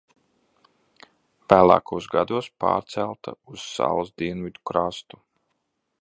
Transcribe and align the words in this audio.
Vēlākos 1.53 2.09
gados 2.15 2.49
pārcelta 2.65 3.35
uz 3.57 3.69
salas 3.77 4.13
dienvidu 4.23 4.65
krastu. 4.71 5.25